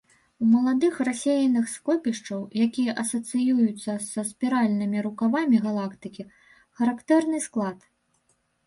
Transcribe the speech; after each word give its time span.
У 0.43 0.47
маладых 0.51 0.95
рассеяных 1.09 1.65
скопішчаў, 1.73 2.39
якія 2.67 2.91
асацыююцца 3.03 3.91
са 4.09 4.21
спіральнымі 4.31 5.05
рукавамі 5.11 5.57
галактыкі, 5.69 6.23
характэрны 6.83 7.37
склад. 7.51 7.77